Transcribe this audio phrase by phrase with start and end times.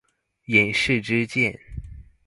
[0.45, 1.59] 引誓之劍